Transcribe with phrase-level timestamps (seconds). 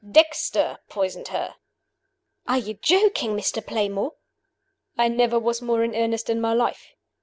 [0.03, 1.57] Dexter poisoned her.
[2.47, 3.63] "Are you joking, Mr.
[3.63, 4.13] Playmore?"
[4.97, 6.95] "I never was more in earnest in my life.